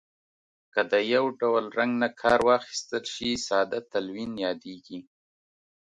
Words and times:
که 0.73 0.81
د 0.91 0.93
یو 1.13 1.25
ډول 1.39 1.65
رنګ 1.79 1.91
نه 2.03 2.09
کار 2.21 2.39
واخیستل 2.49 3.03
شي 3.13 3.29
ساده 3.47 3.79
تلوین 3.91 4.31
یادیږي. 4.45 4.99